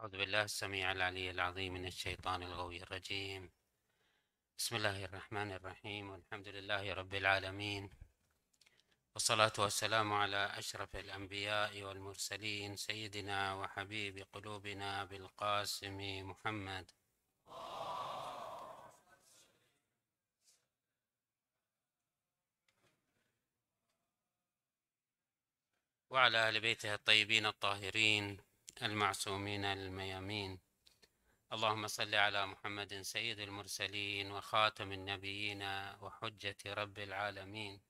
أعوذ 0.00 0.16
بالله 0.16 0.42
السميع 0.42 0.92
العلي 0.92 1.30
العظيم 1.30 1.72
من 1.74 1.86
الشيطان 1.86 2.42
الغوي 2.42 2.82
الرجيم. 2.82 3.50
بسم 4.58 4.76
الله 4.76 5.04
الرحمن 5.04 5.52
الرحيم. 5.52 6.10
والحمد 6.10 6.48
لله 6.48 6.92
رب 6.94 7.14
العالمين. 7.14 7.90
والصلاة 9.14 9.52
والسلام 9.58 10.12
على 10.12 10.58
أشرف 10.58 10.96
الأنبياء 10.96 11.82
والمرسلين 11.82 12.76
سيدنا 12.76 13.54
وحبيب 13.54 14.26
قلوبنا 14.32 15.04
بالقاسم 15.04 15.98
محمد. 16.30 16.90
وعلى 26.10 26.38
أهل 26.48 26.60
بيته 26.60 26.94
الطيبين 26.94 27.46
الطاهرين. 27.46 28.45
المعصومين 28.82 29.64
الميامين. 29.64 30.58
اللهم 31.52 31.86
صل 31.86 32.14
على 32.14 32.46
محمد 32.46 33.02
سيد 33.02 33.40
المرسلين 33.40 34.30
وخاتم 34.30 34.92
النبيين 34.92 35.62
وحجة 36.00 36.56
رب 36.66 36.98
العالمين. 36.98 37.80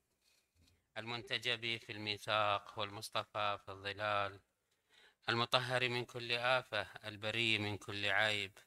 المنتجب 0.98 1.76
في 1.76 1.92
الميثاق 1.92 2.78
والمصطفى 2.78 3.58
في 3.64 3.68
الظلال. 3.68 4.40
المطهر 5.28 5.88
من 5.88 6.04
كل 6.04 6.32
آفة 6.32 6.86
البري 7.04 7.58
من 7.58 7.78
كل 7.78 8.06
عيب. 8.06 8.58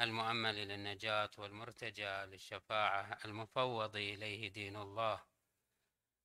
المؤمل 0.00 0.54
للنجاة 0.54 1.30
والمرتجى 1.38 2.24
للشفاعة 2.24 3.18
المفوض 3.24 3.96
إليه 3.96 4.48
دين 4.48 4.76
الله. 4.76 5.29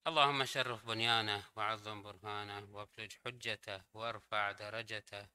اللهم 0.08 0.46
شرف 0.46 0.86
بنيانه 0.86 1.44
وعظم 1.56 2.02
برهانه 2.04 2.68
وافلج 2.76 3.12
حجته 3.26 3.82
وارفع 3.94 4.52
درجته 4.52 5.28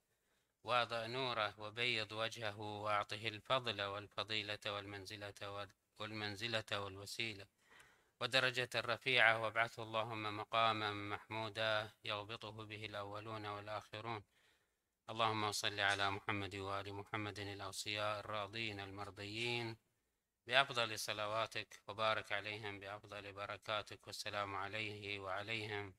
واضع 0.65 1.07
نوره 1.07 1.61
وبيض 1.61 2.13
وجهه 2.13 2.59
واعطه 2.61 3.29
الفضل 3.29 3.83
والفضيلة 3.83 4.59
والمنزلة 4.67 5.69
والمنزلة 5.99 6.71
والوسيلة 6.73 7.47
ودرجة 8.21 8.69
الرفيعة 8.75 9.43
وابعثه 9.43 9.83
اللهم 9.83 10.37
مقاما 10.37 10.91
محمودا 10.93 11.91
يغبطه 12.05 12.51
به 12.65 12.85
الأولون 12.85 13.47
والآخرون 13.47 14.23
اللهم 15.11 15.53
صل 15.53 15.81
على 15.81 16.11
محمد 16.11 16.57
وآل 16.57 16.95
محمد 16.95 17.39
الأوصياء 17.39 18.21
الراضين 18.21 18.81
المرضيين 18.81 19.77
بأفضل 20.51 20.99
صلواتك 20.99 21.83
وبارك 21.89 22.33
عليهم 22.33 22.81
بأفضل 22.81 23.33
بركاتك 23.33 24.07
والسلام 24.07 24.55
عليه 24.55 25.19
وعليهم 25.21 25.95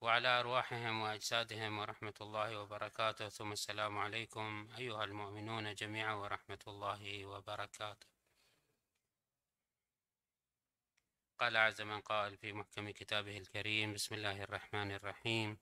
وعلى 0.00 0.28
أرواحهم 0.28 1.00
وأجسادهم 1.00 1.78
ورحمة 1.78 2.14
الله 2.20 2.58
وبركاته. 2.58 3.28
ثم 3.28 3.52
السلام 3.52 3.98
عليكم 3.98 4.68
أيها 4.78 5.04
المؤمنون 5.04 5.74
جميعا 5.74 6.14
ورحمة 6.14 6.58
الله 6.68 7.26
وبركاته. 7.26 8.06
قال 11.38 11.56
عز 11.56 11.80
من 11.80 12.00
قال 12.00 12.36
في 12.36 12.52
محكم 12.52 12.90
كتابه 12.90 13.38
الكريم 13.38 13.94
بسم 13.94 14.14
الله 14.14 14.42
الرحمن 14.42 14.90
الرحيم. 14.92 15.58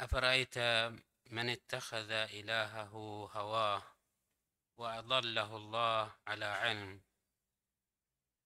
أفرأيت 0.00 0.58
من 1.30 1.48
اتخذ 1.48 2.10
إلهه 2.10 2.94
هواه؟ 3.32 3.91
وأضله 4.76 5.56
الله 5.56 6.14
على 6.26 6.44
علم 6.44 7.02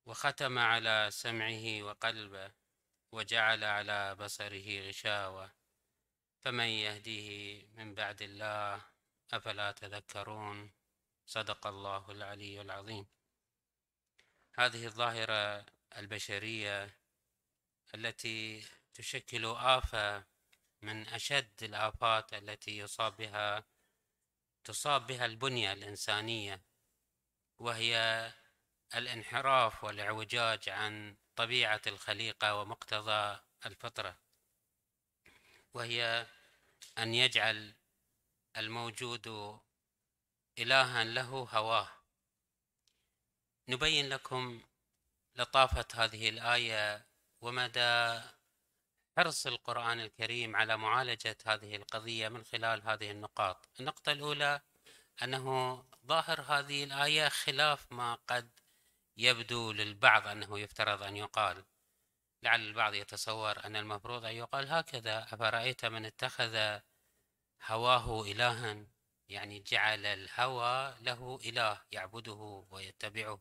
وختم 0.07 0.59
على 0.59 1.09
سمعه 1.13 1.83
وقلبه 1.83 2.53
وجعل 3.13 3.65
على 3.65 4.15
بصره 4.15 4.89
غشاوة. 4.89 5.53
فمن 6.41 6.65
يهديه 6.65 7.67
من 7.75 7.95
بعد 7.95 8.23
الله 8.23 8.85
أفلا 9.33 9.73
تذكرون؟ 9.73 10.73
صدق 11.27 11.67
الله 11.67 12.11
العلي 12.11 12.61
العظيم. 12.61 13.07
هذه 14.59 14.87
الظاهرة 14.87 15.67
البشرية 15.97 16.99
التي 17.95 18.65
تشكل 18.95 19.47
آفة 19.47 20.25
من 20.83 21.09
أشد 21.09 21.63
الآفات 21.63 22.35
التي 22.35 22.79
يصاب 22.79 23.17
بها 23.17 23.65
تصاب 24.67 25.07
بها 25.07 25.27
البنية 25.27 25.73
الإنسانية 25.73 26.63
وهي 27.59 28.33
الانحراف 28.95 29.85
والإعوجاج 29.85 30.69
عن 30.69 31.17
طبيعة 31.37 31.81
الخليقة 31.87 32.55
ومقتضى 32.55 33.41
الفطرة. 33.67 34.19
وهي 35.75 36.27
أن 36.99 37.15
يجعل 37.15 37.75
الموجود 38.57 39.29
إلها 40.59 41.05
له 41.05 41.49
هواه. 41.53 41.89
نبين 43.69 44.09
لكم 44.09 44.63
لطافة 45.37 45.87
هذه 45.95 46.29
الآية 46.29 47.07
ومدى 47.41 48.21
حرص 49.17 49.47
القرآن 49.47 50.01
الكريم 50.01 50.57
على 50.57 50.77
معالجة 50.77 51.37
هذه 51.47 51.77
القضية 51.77 52.29
من 52.29 52.45
خلال 52.45 52.83
هذه 52.83 53.11
النقاط. 53.11 53.69
النقطة 53.81 54.13
الأولى 54.13 54.61
أنه 55.23 55.85
ظاهر 56.07 56.41
هذه 56.41 56.85
الآية 56.85 57.29
خلاف 57.29 57.93
ما 57.93 58.15
قد 58.15 58.51
يبدو 59.17 59.73
للبعض 59.73 60.27
أنه 60.27 60.59
يفترض 60.59 61.03
أن 61.03 61.17
يقال. 61.17 61.65
لعل 62.43 62.61
البعض 62.61 62.95
يتصور 62.95 63.65
أن 63.65 63.77
المفروض 63.77 64.25
أن 64.25 64.35
يقال 64.35 64.69
هكذا. 64.69 65.19
أفرأيت 65.33 65.85
من 65.85 66.05
اتخذ 66.05 66.79
هواه 67.67 68.23
إلها؟ 68.23 68.87
يعني 69.29 69.61
جعل 69.61 70.07
الهوى 70.07 70.95
له 71.01 71.39
إله 71.45 71.81
يعبده 71.93 72.67
ويتبعه. 72.71 73.41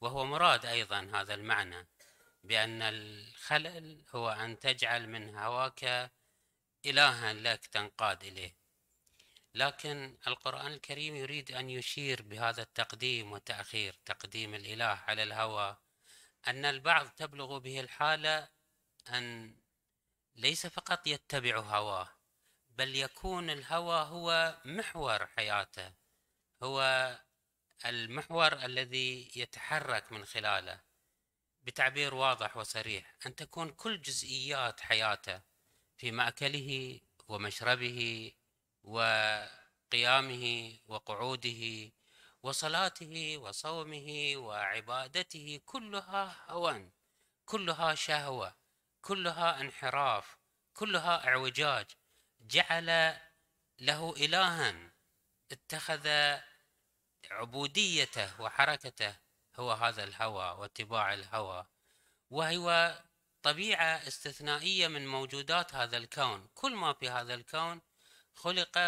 وهو 0.00 0.24
مراد 0.24 0.66
أيضا 0.66 1.10
هذا 1.14 1.34
المعنى. 1.34 1.88
بأن 2.48 2.82
الخلل 2.82 4.04
هو 4.14 4.30
أن 4.30 4.58
تجعل 4.58 5.08
من 5.08 5.36
هواك 5.36 6.10
إلها 6.86 7.32
لك 7.32 7.66
تنقاد 7.66 8.24
إليه. 8.24 8.56
لكن 9.54 10.18
القرآن 10.26 10.72
الكريم 10.72 11.16
يريد 11.16 11.52
أن 11.52 11.70
يشير 11.70 12.22
بهذا 12.22 12.62
التقديم 12.62 13.32
والتأخير 13.32 13.98
تقديم 14.04 14.54
الإله 14.54 14.84
على 15.08 15.22
الهوى. 15.22 15.76
أن 16.48 16.64
البعض 16.64 17.08
تبلغ 17.08 17.58
به 17.58 17.80
الحالة 17.80 18.48
أن 19.08 19.56
ليس 20.36 20.66
فقط 20.66 21.06
يتبع 21.06 21.58
هواه 21.58 22.08
بل 22.70 22.96
يكون 22.96 23.50
الهوى 23.50 24.00
هو 24.00 24.58
محور 24.64 25.26
حياته 25.26 25.92
هو 26.62 27.18
المحور 27.86 28.52
الذي 28.52 29.32
يتحرك 29.36 30.12
من 30.12 30.24
خلاله. 30.24 30.87
بتعبير 31.62 32.14
واضح 32.14 32.56
وصريح. 32.56 33.16
أن 33.26 33.36
تكون 33.36 33.70
كل 33.70 34.02
جزئيات 34.02 34.80
حياته 34.80 35.40
في 35.96 36.10
مأكله 36.12 37.00
ومشربه 37.28 38.32
وقيامه 38.82 40.78
وقعوده 40.86 41.92
وصلاته 42.42 43.38
وصومه 43.38 44.32
وعبادته 44.36 45.60
كلها 45.64 46.44
هوى 46.48 46.90
كلها 47.44 47.94
شهوة 47.94 48.56
كلها 49.00 49.60
انحراف 49.60 50.38
كلها 50.74 51.28
اعوجاج. 51.28 51.86
جعل 52.40 53.16
له 53.78 54.14
إلها 54.16 54.92
اتخذ 55.52 56.08
عبوديته 57.30 58.40
وحركته 58.40 59.16
هو 59.58 59.72
هذا 59.72 60.04
الهوى 60.04 60.50
واتباع 60.58 61.14
الهوى. 61.14 61.66
وهو 62.30 62.98
طبيعة 63.42 64.08
استثنائية 64.08 64.88
من 64.88 65.06
موجودات 65.06 65.74
هذا 65.74 65.96
الكون. 65.96 66.48
كل 66.54 66.74
ما 66.74 66.92
في 66.92 67.08
هذا 67.08 67.34
الكون 67.34 67.80
خلق 68.34 68.78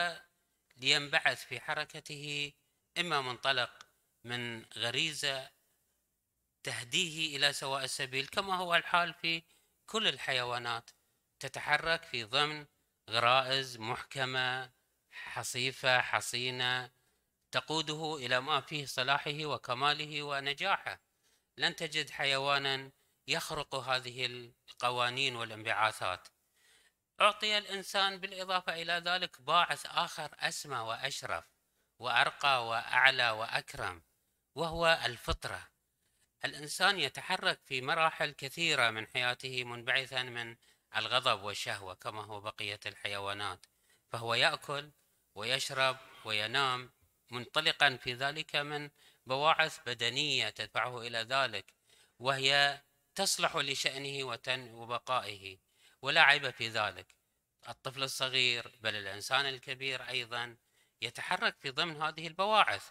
لينبعث 0.77 1.45
في 1.45 1.61
حركته 1.61 2.53
إما 2.99 3.21
منطلق 3.21 3.87
من 4.25 4.65
غريزة 4.77 5.51
تهديه 6.63 7.37
إلى 7.37 7.53
سواء 7.53 7.85
السبيل 7.85 8.27
كما 8.27 8.57
هو 8.57 8.75
الحال 8.75 9.15
في 9.15 9.43
كل 9.87 10.09
الحيوانات. 10.09 10.91
تتحرك 11.41 12.05
في 12.05 12.25
ضمن 12.25 12.67
غرائز 13.11 13.77
محكمة 13.77 14.71
حصيفة 15.11 16.01
حصينة 16.01 16.91
تقوده 17.51 18.17
إلى 18.17 18.41
ما 18.41 18.61
فيه 18.61 18.87
صلاحه 18.87 19.45
وكماله 19.45 20.23
ونجاحه. 20.23 21.01
لن 21.57 21.77
تجد 21.77 22.11
حيوانا 22.11 22.93
يخرق 23.27 23.75
هذه 23.75 24.27
القوانين 24.27 25.37
والانبعاثات. 25.37 26.29
أعطي 27.21 27.59
الإنسان 27.59 28.21
بالإضافة 28.21 28.83
إلى 28.83 28.93
ذلك 28.93 29.41
باعث 29.41 29.87
آخر 29.87 30.35
أسمى 30.39 30.79
وأشرف 30.79 31.45
وأرقى 31.99 32.69
وأعلى 32.69 33.31
وأكرم 33.31 34.03
وهو 34.55 35.01
الفطرة. 35.05 35.69
الإنسان 36.45 36.99
يتحرك 36.99 37.61
في 37.65 37.81
مراحل 37.83 38.31
كثيرة 38.31 38.91
من 38.91 39.07
حياته 39.07 39.65
منبعثا 39.65 40.23
من 40.23 40.57
الغضب 40.97 41.43
والشهوة 41.43 41.95
كما 41.95 42.25
هو 42.25 42.41
بقية 42.41 42.81
الحيوانات. 42.87 43.67
فهو 44.09 44.35
يأكل 44.35 44.91
ويشرب 45.35 45.97
وينام 46.25 46.91
منطلقا 47.31 47.97
في 47.97 48.15
ذلك 48.15 48.57
من 48.57 48.91
بواعث 49.27 49.79
بدنية 49.87 50.51
تدفعه 50.51 51.01
إلى 51.01 51.19
ذلك 51.19 51.75
وهي 52.19 52.83
تصلح 53.15 53.57
لشأنه 53.57 54.25
وبقائه 54.75 55.59
ولا 56.03 56.23
عيب 56.23 56.51
في 56.51 56.69
ذلك. 56.69 57.15
الطفل 57.69 58.03
الصغير 58.03 58.79
بل 58.81 58.97
الإنسان 58.97 59.47
الكبير 59.47 60.09
أيضا 60.09 60.57
يتحرك 61.03 61.57
في 61.61 61.71
ضمن 61.71 62.03
هذه 62.03 62.27
البواعث 62.27 62.91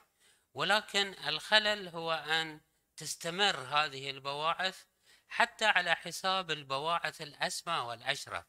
ولكن 0.53 1.15
الخلل 1.27 1.87
هو 1.87 2.11
أن 2.11 2.61
تستمر 2.97 3.57
هذه 3.57 4.09
البواعث 4.09 4.83
حتى 5.27 5.65
على 5.65 5.95
حساب 5.95 6.51
البواعث 6.51 7.21
الأسمى 7.21 7.73
والأشرف. 7.77 8.45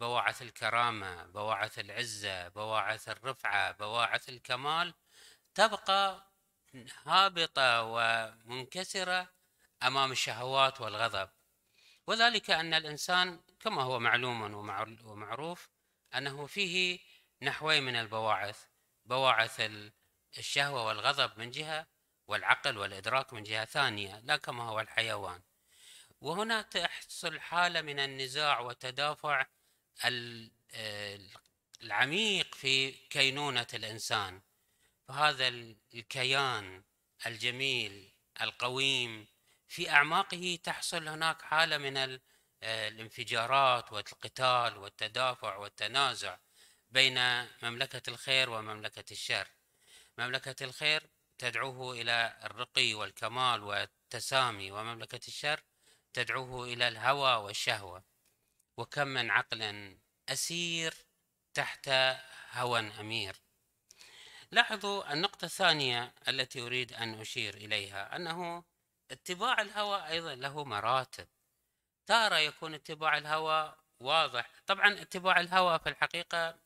بواعث 0.00 0.42
الكرامة 0.42 1.24
بواعث 1.24 1.78
العزة 1.78 2.48
بواعث 2.48 3.08
الرفعة 3.08 3.72
بواعث 3.72 4.28
الكمال 4.28 4.94
تبقى 5.54 6.32
هابطة 7.04 7.82
ومنكسرة 7.82 9.28
أمام 9.82 10.12
الشهوات 10.12 10.80
والغضب. 10.80 11.30
وذلك 12.06 12.50
أن 12.50 12.74
الإنسان 12.74 13.40
كما 13.60 13.82
هو 13.82 13.98
معلوم 13.98 14.54
ومعروف 15.04 15.68
أنه 16.14 16.46
فيه 16.46 16.98
نحوين 17.42 17.82
من 17.82 17.96
البواعث 17.96 18.64
بواعث 19.04 19.70
الشهوة 20.38 20.86
والغضب 20.86 21.38
من 21.38 21.50
جهة 21.50 21.86
والعقل 22.26 22.78
والإدراك 22.78 23.32
من 23.32 23.42
جهة 23.42 23.64
ثانية 23.64 24.20
لا 24.20 24.36
كما 24.36 24.64
هو 24.64 24.80
الحيوان. 24.80 25.42
وهنا 26.20 26.62
تحصل 26.62 27.40
حالة 27.40 27.80
من 27.80 27.98
النزاع 27.98 28.60
والتدافع 28.60 29.46
العميق 31.82 32.54
في 32.54 32.90
كينونة 32.90 33.66
الإنسان. 33.74 34.42
فهذا 35.12 35.48
الكيان 35.94 36.82
الجميل 37.26 38.12
القويم 38.40 39.26
في 39.68 39.90
أعماقه 39.90 40.58
تحصل 40.64 41.08
هناك 41.08 41.42
حالة 41.42 41.78
من 41.78 42.18
الانفجارات 42.62 43.92
والقتال 43.92 44.78
والتدافع 44.78 45.56
والتنازع 45.56 46.38
بين 46.90 47.18
مملكة 47.62 48.10
الخير 48.10 48.50
ومملكة 48.50 49.12
الشر. 49.12 49.48
مملكة 50.18 50.64
الخير 50.64 51.02
تدعوه 51.38 52.00
إلى 52.00 52.38
الرقي 52.44 52.94
والكمال 52.94 53.62
والتسامي 53.62 54.70
ومملكة 54.70 55.28
الشر 55.28 55.60
تدعوه 56.12 56.64
إلى 56.64 56.88
الهوى 56.88 57.34
والشهوة. 57.34 58.04
وكم 58.76 59.08
من 59.08 59.30
عقل 59.30 59.96
أسير 60.28 60.94
تحت 61.54 61.90
هوى 62.50 62.80
أمير. 62.80 63.41
لاحظوا 64.52 65.12
النقطة 65.12 65.44
الثانية 65.44 66.14
التي 66.28 66.62
أريد 66.62 66.92
أن 66.92 67.20
أشير 67.20 67.54
إليها 67.54 68.16
أنه 68.16 68.64
اتباع 69.10 69.60
الهوى 69.60 70.08
أيضا 70.08 70.34
له 70.34 70.64
مراتب. 70.64 71.28
تارة 72.06 72.36
يكون 72.36 72.74
اتباع 72.74 73.18
الهوى 73.18 73.76
واضح. 74.00 74.50
طبعا 74.66 74.92
اتباع 75.02 75.40
الهوى 75.40 75.78
في 75.78 75.88
الحقيقة 75.88 76.58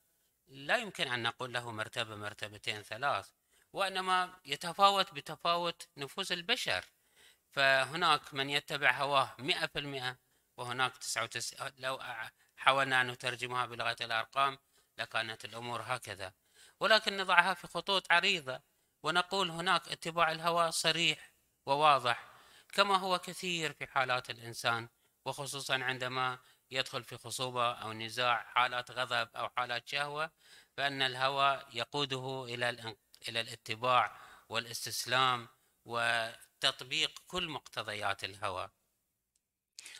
لا 0.48 0.76
يمكن 0.76 1.08
أن 1.08 1.22
نقول 1.22 1.52
له 1.52 1.70
مرتبة 1.70 2.16
مرتبتين 2.16 2.82
ثلاث 2.82 3.30
وإنما 3.72 4.40
يتفاوت 4.44 5.14
بتفاوت 5.14 5.88
نفوس 5.96 6.32
البشر. 6.32 6.84
فهناك 7.50 8.34
من 8.34 8.50
يتبع 8.50 8.90
هواه 8.90 9.34
مئة 9.38 9.66
في 9.66 9.78
المئة 9.78 10.16
وهناك 10.56 10.96
تسعة 10.96 11.22
وتسعة 11.22 11.72
لو 11.78 12.00
حاولنا 12.56 13.00
أن 13.00 13.10
نترجمها 13.10 13.66
بلغة 13.66 13.96
الأرقام 14.00 14.58
لكانت 14.98 15.44
الأمور 15.44 15.82
هكذا. 15.82 16.32
ولكن 16.80 17.16
نضعها 17.16 17.54
في 17.54 17.66
خطوط 17.66 18.12
عريضة 18.12 18.60
ونقول 19.02 19.50
هناك 19.50 19.88
اتباع 19.88 20.32
الهوى 20.32 20.72
صريح 20.72 21.32
وواضح 21.66 22.28
كما 22.72 22.96
هو 22.96 23.18
كثير 23.18 23.72
في 23.72 23.86
حالات 23.86 24.30
الإنسان 24.30 24.88
وخصوصا 25.24 25.74
عندما 25.74 26.38
يدخل 26.70 27.04
في 27.04 27.16
خصوبة 27.16 27.72
أو 27.72 27.92
نزاع 27.92 28.42
حالات 28.42 28.90
غضب 28.90 29.28
أو 29.36 29.48
حالات 29.48 29.88
شهوة 29.88 30.30
فإن 30.76 31.02
الهوى 31.02 31.62
يقوده 31.72 32.44
إلى 32.48 32.96
إلى 33.28 33.40
الاتباع 33.40 34.20
والاستسلام 34.48 35.48
وتطبيق 35.84 37.22
كل 37.26 37.48
مقتضيات 37.48 38.24
الهوى 38.24 38.70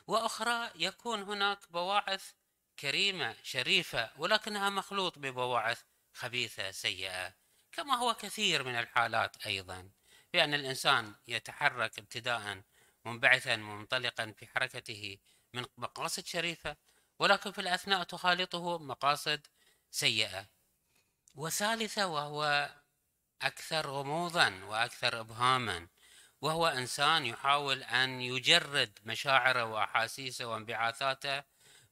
وأخرى 0.06 0.70
يكون 0.74 1.22
هناك 1.22 1.72
بواعث 1.72 2.32
كريمة 2.78 3.36
شريفة 3.42 4.10
ولكنها 4.16 4.70
مخلوط 4.70 5.18
ببواعث 5.18 5.82
خبيثة 6.16 6.70
سيئة 6.70 7.34
كما 7.72 7.94
هو 7.94 8.14
كثير 8.14 8.64
من 8.64 8.78
الحالات 8.78 9.46
أيضا 9.46 9.90
بأن 10.32 10.54
الإنسان 10.54 11.14
يتحرك 11.28 11.98
ابتداء 11.98 12.62
منبعثا 13.04 13.56
منطلقا 13.56 14.34
في 14.38 14.46
حركته 14.46 15.18
من 15.54 15.64
مقاصد 15.76 16.26
شريفة 16.26 16.76
ولكن 17.18 17.52
في 17.52 17.60
الأثناء 17.60 18.02
تخالطه 18.02 18.78
مقاصد 18.78 19.46
سيئة. 19.90 20.46
وثالثة 21.34 22.06
وهو 22.06 22.70
أكثر 23.42 23.90
غموضا 23.90 24.64
وأكثر 24.64 25.20
إبهاما 25.20 25.88
وهو 26.40 26.66
إنسان 26.66 27.26
يحاول 27.26 27.82
أن 27.82 28.20
يجرد 28.20 28.98
مشاعره 29.04 29.64
وأحاسيسه 29.64 30.46
وانبعاثاته 30.46 31.44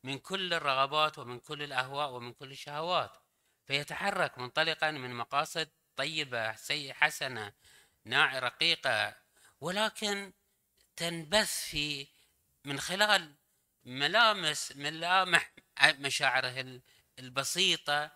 من 0.03 0.19
كل 0.19 0.55
الرغبات 0.55 1.19
ومن 1.19 1.41
كل 1.41 1.63
الأهواء 1.63 2.11
ومن 2.11 2.33
كل 2.33 2.51
الشهوات. 2.51 3.24
فيتحرك 3.67 4.39
منطلقا 4.39 4.91
من 4.91 5.15
مقاصد 5.15 5.69
طيبة 5.97 6.57
سيئة 6.57 6.93
حسنة 6.93 7.53
ناعي 8.05 8.39
رقيقة 8.39 9.17
ولكن 9.61 10.33
تنبث 10.97 11.61
في 11.61 12.09
من 12.65 12.81
خلال 12.81 13.35
ملامس 13.85 14.73
ملامح 14.77 15.53
مشاعره 15.83 16.81
البسيطة 17.19 18.11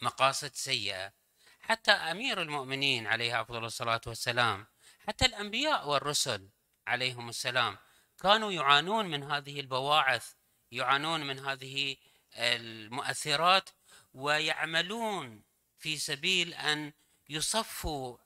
مقاصد 0.00 0.54
سيئة. 0.54 1.12
حتى 1.60 1.92
أمير 1.92 2.42
المؤمنين 2.42 3.06
عليه 3.06 3.40
أفضل 3.40 3.64
الصلاة 3.64 4.00
والسلام 4.06 4.66
حتى 5.06 5.24
الأنبياء 5.24 5.88
والرسل 5.88 6.50
عليهم 6.86 7.28
السلام 7.28 7.78
كانوا 8.22 8.52
يعانون 8.52 9.06
من 9.06 9.22
هذه 9.22 9.60
البواعث 9.60 10.32
يعانون 10.72 11.26
من 11.26 11.38
هذه 11.38 11.96
المؤثرات 12.36 13.70
ويعملون 14.14 15.42
في 15.78 15.98
سبيل 15.98 16.54
أن 16.54 16.92
يصفوا 17.28 18.18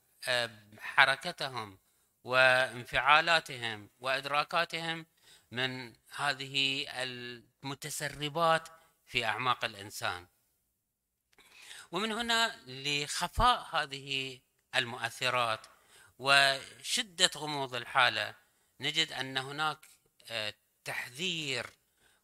حركتهم 0.79 1.79
وانفعالاتهم 2.23 3.89
وإدراكاتهم 3.99 5.05
من 5.51 5.93
هذه 6.15 6.85
المتسربات 7.03 8.67
في 9.05 9.25
أعماق 9.25 9.65
الإنسان. 9.65 10.27
ومن 11.91 12.11
هنا 12.11 12.61
لخفاء 12.67 13.67
هذه 13.75 14.39
المؤثرات 14.75 15.65
وشدة 16.19 17.29
غموض 17.35 17.75
الحالة 17.75 18.35
نجد 18.79 19.11
أن 19.11 19.37
هناك 19.37 19.77
آه، 20.29 20.53
تحذير 20.83 21.69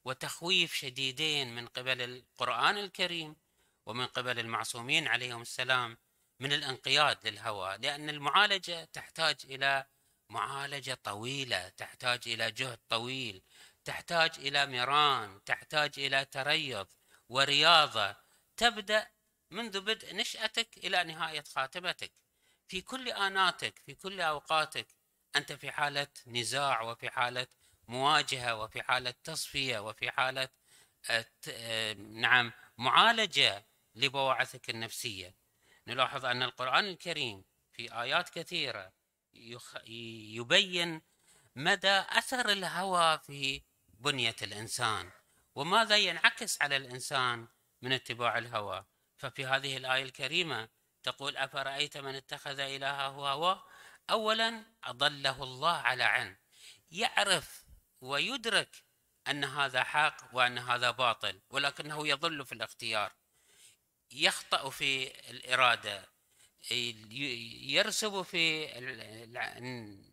وتخويف 0.06 0.74
شديدين 0.74 1.56
من 1.56 1.68
قبل 1.68 2.02
القرآن 2.02 2.78
الكريم 2.78 3.36
ومن 3.86 4.06
قبل 4.06 4.40
المعصومين 4.40 5.08
عليهم 5.08 5.42
السلام 5.42 5.98
من 6.40 6.54
الانقياد 6.54 7.28
للهوى 7.28 7.78
لأن 7.78 8.10
المعالجة 8.10 8.84
تحتاج 8.94 9.36
إلى 9.44 9.86
معالجة 10.30 10.94
طويلة 11.04 11.70
تحتاج 11.70 12.22
إلى 12.28 12.52
جهد 12.52 12.80
طويل 12.90 13.44
تحتاج 13.86 14.32
إلى 14.38 14.66
مران 14.66 15.44
تحتاج 15.44 15.92
إلى 15.98 16.26
تريض 16.26 16.88
ورياضة. 17.30 18.16
تبدأ 18.58 19.08
منذ 19.52 19.82
بدء 19.82 20.16
نشأتك 20.16 20.78
إلى 20.78 21.04
نهاية 21.04 21.44
خاتمتك. 21.56 22.12
في 22.68 22.82
كل 22.82 23.10
آناتك 23.10 23.80
في 23.86 23.96
كل 23.96 24.22
أوقاتك 24.22 24.88
أنت 25.36 25.54
في 25.54 25.72
حالة 25.72 26.08
نزاع 26.28 26.82
وفي 26.82 27.10
حالة 27.10 27.48
مواجهة 27.88 28.56
وفي 28.56 28.84
حالة 28.84 29.14
تصفية 29.24 29.80
وفي 29.80 30.12
حالة 30.12 30.50
آه، 31.10 31.26
آه، 31.50 31.94
نعم 31.94 32.52
معالجة 32.78 33.66
لبواعثك 33.96 34.70
النفسية. 34.70 35.36
نلاحظ 35.88 36.26
أن 36.26 36.44
القرآن 36.44 36.86
الكريم 36.86 37.44
في 37.74 38.02
آيات 38.02 38.30
كثيرة 38.30 38.94
يبين 40.38 41.02
مدى 41.56 42.04
أثر 42.10 42.50
الهوى 42.50 43.20
في 43.20 43.62
بنية 43.88 44.36
الإنسان 44.42 45.12
وماذا 45.56 45.98
ينعكس 45.98 46.62
على 46.62 46.78
الإنسان 46.78 47.48
من 47.82 47.92
اتباع 47.92 48.38
الهوى. 48.38 48.86
ففي 49.18 49.46
هذه 49.46 49.78
الآية 49.78 50.04
الكريمة 50.04 50.70
تقول 51.04 51.38
أفرأيت 51.38 51.98
من 51.98 52.16
اتخذ 52.16 52.60
إلهه 52.60 53.08
هواه 53.08 53.64
أولا 54.10 54.66
أضله 54.84 55.44
الله 55.44 55.74
على 55.74 56.04
علم. 56.04 56.38
يعرف 56.92 57.66
ويدرك 58.02 58.84
أن 59.28 59.44
هذا 59.44 59.84
حق 59.84 60.18
وأن 60.34 60.58
هذا 60.58 60.92
باطل 60.92 61.42
ولكنه 61.50 62.08
يضل 62.08 62.46
في 62.46 62.52
الاختيار. 62.52 63.14
يخطأ 64.12 64.70
في 64.70 65.12
الإرادة 65.30 66.12
يرسب 66.72 68.22
في 68.22 68.68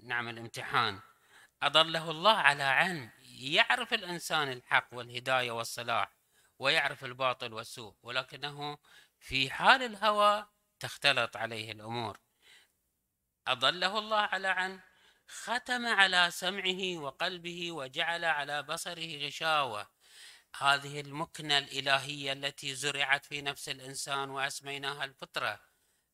نعم 0.03 0.29
الامتحان. 0.29 1.01
أضله 1.63 2.11
الله 2.11 2.37
على 2.37 2.63
علم. 2.63 3.11
يعرف 3.41 3.95
الإنسان 3.95 4.53
الحق 4.53 4.89
والهداية 4.93 5.51
والصلاح 5.51 6.11
ويعرف 6.59 7.05
الباطل 7.05 7.53
والسوء 7.53 7.95
ولكنه 8.03 8.79
في 9.19 9.51
حال 9.51 9.83
الهوى 9.83 10.47
تختلط 10.81 11.37
عليه 11.37 11.73
الأمور. 11.73 12.19
أضله 13.47 13.99
الله 13.99 14.17
على 14.17 14.49
عن 14.49 14.81
ختم 15.29 15.87
على 15.87 16.31
سمعه 16.31 16.99
وقلبه 16.99 17.73
وجعل 17.73 18.25
على 18.25 18.63
بصره 18.63 19.27
غشاوة. 19.27 19.98
هذه 20.59 21.01
المكنة 21.01 21.59
الإلهية 21.59 22.33
التي 22.33 22.75
زرعت 22.75 23.27
في 23.27 23.43
نفس 23.43 23.69
الإنسان 23.69 24.31
وأسميناها 24.31 25.05
الفطرة 25.05 25.61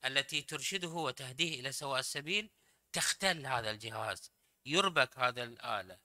التي 0.05 0.43
ترشده 0.43 0.89
وتهديه 0.89 1.61
إلى 1.61 1.73
سواء 1.73 2.01
السبيل 2.01 2.51
تختل 2.93 3.47
هذا 3.47 3.71
الجهاز 3.71 4.33
يربك 4.67 5.19
هذا 5.19 5.43
الآلة. 5.45 5.99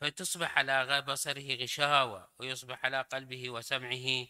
فتصبح 0.00 0.58
على 0.58 1.02
بصره 1.02 1.54
غشاوة 1.54 2.28
ويصبح 2.38 2.84
على 2.84 3.02
قلبه 3.02 3.50
وسمعه 3.50 4.26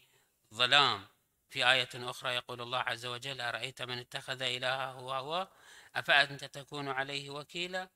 ظلام. 0.53 1.07
في 1.49 1.71
آية 1.71 1.89
أخرى 1.95 2.35
يقول 2.35 2.61
الله 2.61 2.79
عز 2.79 3.05
وجل 3.05 3.41
أرأيت 3.41 3.81
من 3.81 3.99
اتخذ 3.99 4.41
إلهه 4.41 4.91
هو 4.91 5.47
أفأنت 5.95 6.45
تكون 6.45 6.87
عليه 6.87 7.29
وكيلا؟ 7.29 7.89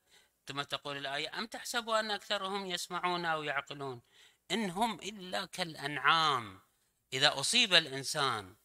ثم 0.45 0.61
تقول 0.61 0.97
الآية 0.97 1.37
أم 1.37 1.47
تحسب 1.47 1.89
أن 1.89 2.11
أكثرهم 2.11 2.65
يسمعون 2.65 3.25
أو 3.25 3.43
يعقلون؟ 3.43 4.01
إن 4.51 4.69
هم 4.69 4.99
إلا 4.99 5.45
كالأنعام. 5.45 6.61
إذا 7.13 7.39
أصيب 7.39 7.73
الإنسان 7.73 8.55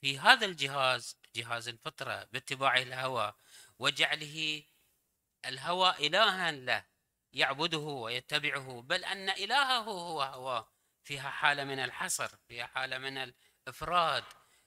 في 0.00 0.18
هذا 0.18 0.46
الجهاز 0.46 1.16
جهاز 1.34 1.68
الفطرة 1.68 2.24
باتباع 2.32 2.76
الهوى 2.76 3.34
وجعله 3.78 4.62
الهوى 5.44 5.90
إلها 5.90 6.50
له 6.50 6.84
يعبده 7.32 7.78
ويتبعه 7.78 8.82
بل 8.82 9.04
أن 9.04 9.30
إلهه 9.30 9.78
هو 9.78 10.22
هواه 10.22 10.68
فيها 11.04 11.30
حالة 11.30 11.64
من 11.64 11.78
الحصر 11.78 12.36
فيها 12.48 12.66
حالة 12.66 12.98
من 12.98 13.18
الإفراد 13.18 14.24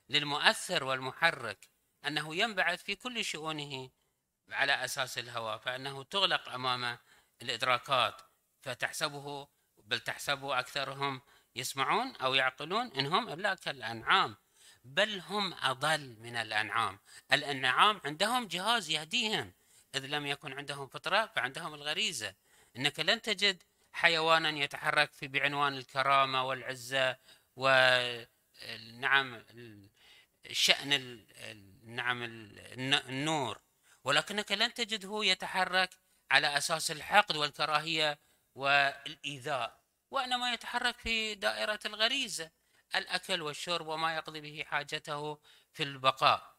للمؤثر 0.08 0.84
والمحرك 0.84 1.68
أنه 2.06 2.36
ينبعث 2.36 2.82
في 2.82 2.94
كل 2.94 3.24
شؤونه 3.24 3.90
على 4.50 4.84
أساس 4.84 5.18
الهوى 5.18 5.58
فأنه 5.58 6.04
تغلق 6.04 6.48
أمام 6.48 6.98
الإدراكات 7.42 8.22
فتحسبه 8.62 9.48
بل 9.86 10.00
تحسبه 10.00 10.58
أكثرهم 10.58 11.20
يسمعون 11.56 12.16
أو 12.16 12.34
يعقلون 12.34 12.86
إنهم 12.92 13.28
إلا 13.28 13.54
كالأنعام 13.54 14.36
بل 14.84 15.20
هم 15.20 15.54
أضل 15.54 16.16
من 16.20 16.36
الأنعام. 16.36 16.98
الأنعام 17.32 18.00
عندهم 18.04 18.46
جهاز 18.46 18.90
يهديهم. 18.90 19.52
إذ 19.94 20.06
لم 20.06 20.26
يكن 20.26 20.52
عندهم 20.52 20.86
فطرة 20.86 21.26
فعندهم 21.26 21.74
الغريزة. 21.74 22.34
إنك 22.76 23.00
لن 23.00 23.22
تجد 23.22 23.62
حيوانا 23.92 24.48
يتحرك 24.48 25.12
في 25.12 25.28
بعنوان 25.28 25.72
الكرامة 25.72 26.44
والعزة 26.44 27.16
ونعم 27.56 29.44
شأن 30.50 31.24
نعم 31.84 32.22
النور. 33.08 33.60
ولكنك 34.04 34.52
لن 34.52 34.74
تجده 34.74 35.24
يتحرك 35.24 35.90
على 36.30 36.56
أساس 36.56 36.90
الحقد 36.90 37.36
والكراهية 37.36 38.18
والإيذاء 38.56 39.80
وإنما 40.10 40.52
يتحرك 40.52 40.98
في 40.98 41.34
دائرة 41.34 41.80
الغريزة 41.86 42.50
الأكل 42.94 43.42
والشرب 43.42 43.86
وما 43.86 44.16
يقضي 44.16 44.40
به 44.40 44.64
حاجته 44.66 45.38
في 45.72 45.82
البقاء. 45.82 46.56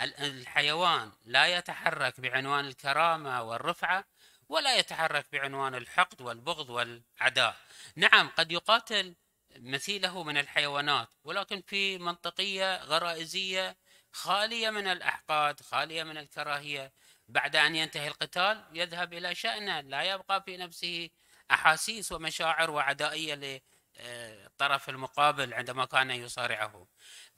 الحيوان 0.00 1.12
لا 1.24 1.46
يتحرك 1.46 2.20
بعنوان 2.20 2.64
الكرامة 2.64 3.42
والرفعة 3.42 4.04
ولا 4.48 4.76
يتحرك 4.76 5.26
بعنوان 5.32 5.74
الحقد 5.74 6.20
والبغض 6.20 6.70
والعداء. 6.70 7.56
نعم 7.96 8.28
قد 8.28 8.52
يقاتل 8.52 9.14
مثيله 9.56 10.22
من 10.22 10.38
الحيوانات 10.38 11.08
ولكن 11.24 11.62
في 11.66 11.98
منطقية 11.98 12.76
غرائزية 12.76 13.76
خالية 14.12 14.70
من 14.70 14.86
الأحقاد 14.86 15.60
خالية 15.60 16.02
من 16.02 16.18
الكراهية. 16.18 16.92
بعد 17.28 17.56
أن 17.56 17.76
ينتهي 17.76 18.08
القتال 18.08 18.64
يذهب 18.72 19.12
إلى 19.12 19.34
شأنه 19.34 19.80
لا 19.80 20.02
يبقى 20.02 20.42
في 20.42 20.56
نفسه 20.56 21.10
أحاسيس 21.50 22.12
ومشاعر 22.12 22.70
وعدائية 22.70 23.62
للطرف 23.98 24.88
المقابل 24.88 25.54
عندما 25.54 25.84
كان 25.84 26.10
يصارعه. 26.10 26.86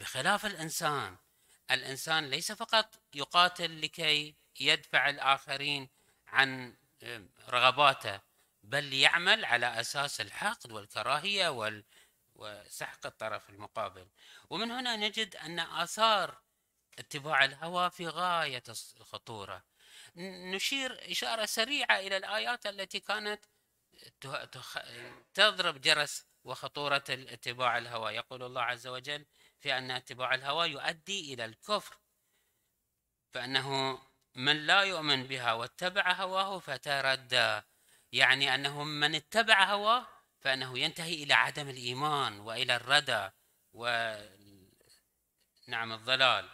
بخلاف 0.00 0.46
الإنسان 0.46 1.16
الإنسان 1.70 2.30
ليس 2.30 2.52
فقط 2.52 3.00
يقاتل 3.14 3.80
لكي 3.82 4.34
يدفع 4.60 5.08
الآخرين 5.08 5.88
عن 6.26 6.76
رغباته 7.48 8.20
بل 8.62 8.92
يعمل 8.92 9.44
على 9.44 9.80
أساس 9.80 10.20
الحقد 10.20 10.72
والكراهية 10.72 11.48
وال 11.48 11.84
وسحق 12.34 13.06
الطرف 13.06 13.50
المقابل. 13.50 14.08
ومن 14.50 14.70
هنا 14.70 14.96
نجد 14.96 15.36
أن 15.36 15.60
آثار 15.60 16.38
اتباع 16.98 17.44
الهوى 17.44 17.90
في 17.90 18.08
غاية 18.08 18.62
الخطورة. 19.00 19.64
نشير 20.16 21.10
إشارة 21.12 21.46
سريعة 21.46 21.98
إلى 21.98 22.16
الآيات 22.16 22.66
التي 22.66 23.00
كانت 23.00 23.44
تضرب 25.34 25.80
جرس 25.80 26.26
وخطورة 26.44 27.04
اتباع 27.10 27.78
الهوى. 27.78 28.12
يقول 28.12 28.42
الله 28.42 28.62
عز 28.62 28.86
وجل 28.86 29.26
في 29.60 29.78
أن 29.78 29.90
اتباع 29.90 30.34
الهوى 30.34 30.68
يؤدي 30.68 31.34
إلى 31.34 31.44
الكفر 31.44 31.96
فأنه 33.32 33.98
من 34.34 34.66
لا 34.66 34.80
يؤمن 34.80 35.26
بها 35.26 35.52
واتبع 35.52 36.12
هواه 36.12 36.58
فتردى 36.58 37.60
يعني 38.12 38.54
أنه 38.54 38.84
من 38.84 39.14
اتبع 39.14 39.64
هواه 39.64 40.06
فأنه 40.40 40.78
ينتهي 40.78 41.22
إلى 41.22 41.34
عدم 41.34 41.68
الإيمان 41.68 42.40
وإلى 42.40 42.76
الردى 42.76 43.28
و 43.72 44.14
نعم 45.68 45.92
الضلال. 45.92 46.48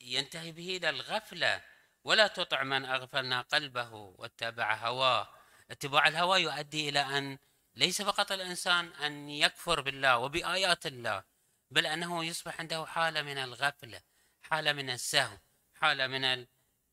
ينتهي 0.00 0.52
به 0.52 0.76
إلى 0.76 0.90
الغفلة. 0.90 1.62
ولا 2.04 2.26
تطع 2.26 2.62
من 2.62 2.84
أغفلنا 2.84 3.40
قلبه 3.40 3.92
واتبع 3.92 4.74
هواه. 4.74 5.39
اتباع 5.70 6.08
الهوى 6.08 6.40
يؤدي 6.40 6.88
إلى 6.88 7.00
أن 7.00 7.38
ليس 7.74 8.02
فقط 8.02 8.32
الإنسان 8.32 8.92
أن 8.92 9.30
يكفر 9.30 9.80
بالله 9.80 10.18
وبآيات 10.18 10.86
الله 10.86 11.24
بل 11.70 11.86
أنه 11.86 12.24
يصبح 12.24 12.60
عنده 12.60 12.86
حالة 12.86 13.22
من 13.22 13.38
الغفلة 13.38 14.00
حالة 14.42 14.72
من 14.72 14.90
السهو 14.90 15.38
حالة 15.74 16.06
من 16.06 16.46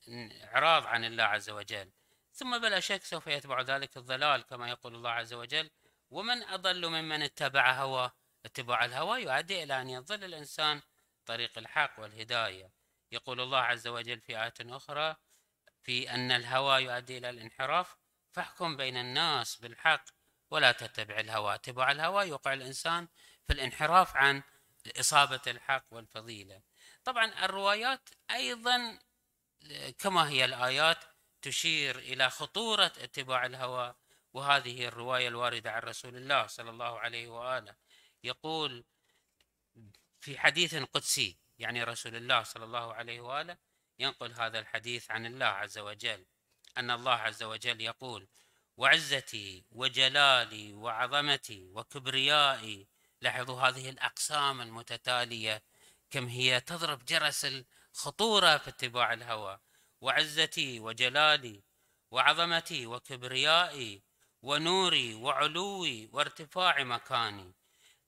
الإعراض 0.08 0.86
عن 0.88 1.06
الله 1.06 1.24
عز 1.24 1.50
وجل. 1.50 1.92
ثم 2.34 2.58
بلا 2.58 2.80
شك 2.80 3.04
سوف 3.04 3.28
يتبع 3.28 3.62
ذلك 3.62 3.98
الضلال 3.98 4.42
كما 4.42 4.70
يقول 4.70 4.96
الله 4.96 5.10
عز 5.10 5.34
وجل 5.34 5.70
ومن 6.10 6.44
أضل 6.44 6.88
ممن 6.88 7.22
اتبع 7.22 7.72
هواه؟ 7.72 8.12
اتباع 8.46 8.86
الهوى 8.86 9.22
يؤدي 9.22 9.64
إلى 9.64 9.82
أن 9.82 9.90
يضل 9.90 10.24
الإنسان 10.24 10.82
طريق 11.26 11.58
الحق 11.58 12.00
والهداية. 12.00 12.72
يقول 13.12 13.42
الله 13.42 13.60
عز 13.60 13.88
وجل 13.88 14.22
في 14.22 14.44
آية 14.44 14.54
أخرى 14.62 15.16
في 15.82 16.12
أن 16.12 16.32
الهوى 16.32 16.84
يؤدي 16.84 17.18
إلى 17.18 17.30
الانحراف 17.30 17.98
فاحكم 18.38 18.78
بين 18.78 18.98
الناس 18.98 19.56
بالحق 19.56 20.04
ولا 20.52 20.72
تتبع 20.72 21.20
الهوى. 21.20 21.56
اتباع 21.56 21.92
الهوى 21.92 22.28
يوقع 22.28 22.54
الإنسان 22.54 23.08
في 23.48 23.54
الانحراف 23.54 24.16
عن 24.16 24.44
إصابة 25.00 25.42
الحق 25.48 25.86
والفضيلة. 25.92 26.62
طبعا 27.04 27.46
الروايات 27.46 28.10
أيضا 28.32 29.00
كما 30.00 30.30
هي 30.30 30.46
الآيات 30.46 31.04
تشير 31.42 32.00
إلى 32.00 32.30
خطورة 32.30 32.94
اتباع 32.98 33.46
الهوى 33.46 33.96
وهذه 34.34 34.88
الرواية 34.88 35.28
الواردة 35.28 35.72
عن 35.72 35.82
رسول 35.82 36.16
الله 36.16 36.48
صلى 36.48 36.70
الله 36.70 37.00
عليه 37.00 37.28
وآله. 37.28 37.76
يقول 38.24 38.86
في 40.20 40.38
حديث 40.40 40.76
قدسي 40.76 41.38
يعني 41.60 41.84
رسول 41.84 42.16
الله 42.16 42.44
صلى 42.44 42.66
الله 42.66 42.94
عليه 42.94 43.22
وآله 43.22 43.58
ينقل 44.00 44.34
هذا 44.34 44.60
الحديث 44.60 45.12
عن 45.12 45.26
الله 45.26 45.46
عز 45.46 45.78
وجل. 45.78 46.26
أن 46.80 46.92
الله 46.92 47.12
عز 47.12 47.44
وجل 47.44 47.82
يقول 47.82 48.28
وعزتي 48.78 49.66
وجلالي 49.72 50.74
وعظمتي 50.74 51.70
وكبريائي 51.74 52.88
لاحظوا 53.22 53.62
هذه 53.62 53.90
الأقسام 53.90 54.62
المتتالية 54.62 55.64
كم 56.12 56.28
هي 56.28 56.60
تضرب 56.60 57.06
جرس 57.06 57.46
الخطورة 57.46 58.58
في 58.58 58.70
اتباع 58.70 59.14
الهوى. 59.14 59.60
وعزتي 60.02 60.80
وجلالي 60.80 61.64
وعظمتي 62.12 62.88
وكبريائي 62.88 64.04
ونوري 64.42 65.14
وعلوي 65.14 66.10
وارتفاع 66.14 66.84
مكاني. 66.84 67.54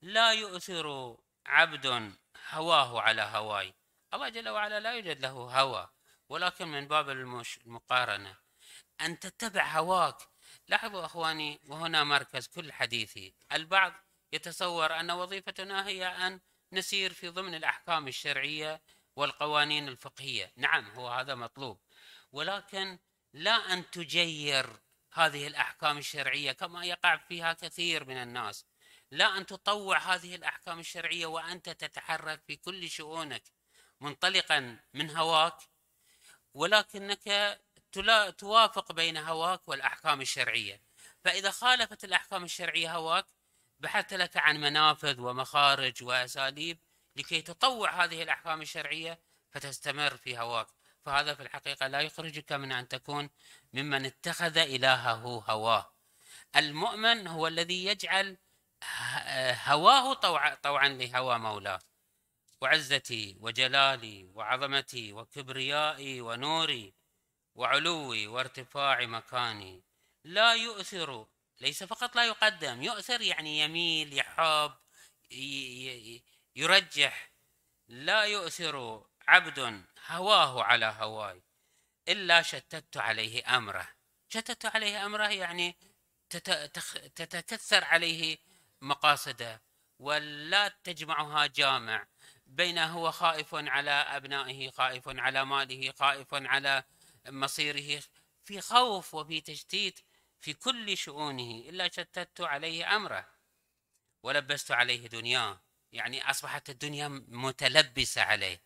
لا 0.02 0.34
يؤثر 0.34 1.18
عبد 1.46 2.14
هواه 2.50 3.02
على 3.02 3.22
هواي. 3.22 3.74
الله 4.14 4.30
جل 4.30 4.50
وعلا 4.50 4.80
لا 4.80 4.94
يوجد 4.94 5.20
له 5.22 5.30
هوى 5.30 5.90
ولكن 6.30 6.68
من 6.68 6.88
باب 6.88 7.10
المقارنة. 7.10 8.49
أن 9.02 9.20
تتبع 9.20 9.68
هواك. 9.68 10.18
لاحظوا 10.68 11.06
أخواني 11.06 11.60
وهنا 11.68 12.04
مركز 12.04 12.48
كل 12.48 12.72
حديثي. 12.72 13.34
البعض 13.52 13.94
يتصور 14.34 15.00
أن 15.00 15.12
وظيفتنا 15.12 15.88
هي 15.88 16.08
أن 16.08 16.40
نسير 16.74 17.14
في 17.14 17.28
ضمن 17.30 17.56
الأحكام 17.56 18.08
الشرعية 18.08 18.82
والقوانين 19.16 19.88
الفقهية. 19.88 20.52
نعم 20.56 20.90
هو 20.92 21.08
هذا 21.08 21.36
مطلوب. 21.36 21.80
ولكن 22.32 23.00
لا 23.34 23.74
أن 23.74 23.92
تجير 23.92 24.80
هذه 25.14 25.48
الأحكام 25.48 25.98
الشرعية 25.98 26.52
كما 26.52 26.86
يقع 26.86 27.18
فيها 27.18 27.54
كثير 27.54 28.06
من 28.06 28.18
الناس. 28.18 28.66
لا 29.12 29.38
أن 29.38 29.46
تطوع 29.46 29.98
هذه 29.98 30.36
الأحكام 30.36 30.80
الشرعية 30.80 31.26
وأنت 31.26 31.70
تتحرك 31.70 32.42
في 32.48 32.56
كل 32.56 32.90
شؤونك 32.90 33.44
منطلقا 34.02 34.80
من 34.94 35.18
هواك. 35.18 35.58
ولكنك 36.54 37.60
توافق 38.38 38.92
بين 38.92 39.18
هواك 39.18 39.70
والأحكام 39.70 40.22
الشرعية. 40.22 40.82
فإذا 41.24 41.52
خالفت 41.52 42.04
الأحكام 42.04 42.44
الشرعية 42.44 42.96
هواك 42.96 43.26
بحثت 43.80 44.14
لك 44.14 44.38
عن 44.38 44.58
منافذ 44.58 45.22
ومخارج 45.22 46.04
وأساليب 46.04 46.80
لكي 47.16 47.42
تطوع 47.42 48.04
هذه 48.04 48.24
الأحكام 48.24 48.62
الشرعية 48.62 49.20
فتستمر 49.52 50.18
في 50.18 50.38
هواك. 50.38 50.68
فهذا 51.06 51.34
في 51.34 51.44
الحقيقة 51.44 51.88
لا 51.88 52.02
يخرجك 52.02 52.52
من 52.52 52.72
أن 52.72 52.88
تكون 52.88 53.30
ممن 53.74 54.06
اتخذ 54.06 54.58
إلهه 54.58 55.44
هواه. 55.50 55.94
المؤمن 56.56 57.28
هو 57.28 57.48
الذي 57.48 57.86
يجعل 57.86 58.38
هواه 59.68 60.14
طوعا, 60.14 60.56
طوعا 60.56 60.90
لهوى 60.90 61.38
مولاه. 61.38 61.80
وعزتي 62.62 63.38
وجلالي 63.40 64.30
وعظمتي 64.34 65.14
وكبريائي 65.14 66.22
ونوري 66.22 66.94
وعلوي 67.56 68.28
وارتفاع 68.28 69.06
مكاني. 69.06 69.84
لا 70.24 70.54
يؤثر 70.54 71.28
ليس 71.62 71.84
فقط 71.84 72.16
لا 72.16 72.26
يقدم 72.26 72.84
يؤثر 72.84 73.22
يعني 73.22 73.60
يميل 73.60 74.18
يحاب 74.18 74.78
يرجح. 76.56 77.32
لا 77.88 78.24
يؤثر 78.24 79.06
عبد 79.28 79.84
هواه 80.08 80.64
على 80.64 80.96
هواي. 81.00 81.42
إلا 82.08 82.42
شتت 82.42 82.98
عليه 82.98 83.58
أمره. 83.58 83.90
شتت 84.30 84.66
عليه 84.66 85.06
أمره 85.06 85.28
يعني 85.28 85.76
تتكثر 87.16 87.84
عليه 87.84 88.38
مقاصده. 88.82 89.62
ولا 90.00 90.68
تجمعها 90.68 91.48
جامع. 91.48 92.08
بين 92.46 92.78
هو 92.78 93.12
خائف 93.12 93.50
على 93.54 93.92
أبنائه 93.92 94.72
خائف 94.72 95.04
على 95.08 95.46
ماله 95.46 95.92
خائف 95.92 96.28
على 96.34 96.84
مصيره 97.28 98.04
في 98.44 98.62
خوف 98.62 99.14
وفي 99.14 99.42
تشتيت 99.42 100.00
في 100.40 100.54
كل 100.54 100.98
شؤونه 100.98 101.70
إلا 101.70 101.88
شتت 101.88 102.42
عليه 102.42 102.96
أمره. 102.96 103.28
ولبست 104.24 104.72
عليه 104.72 105.08
دنياه. 105.08 105.62
يعني 105.92 106.30
أصبحت 106.30 106.70
الدنيا 106.70 107.08
متلبسة 107.28 108.22
عليه. 108.22 108.62